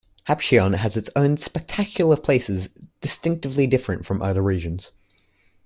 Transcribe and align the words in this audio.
Hapcheon 0.25 0.73
has 0.73 0.97
its 0.97 1.11
own 1.15 1.37
spectacular 1.37 2.17
places 2.17 2.69
distinctively 3.01 3.67
different 3.67 4.03
from 4.03 4.19
other 4.23 4.41
regions. 4.41 4.93